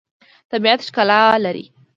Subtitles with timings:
[0.51, 1.65] طبیعت ښکلا لري.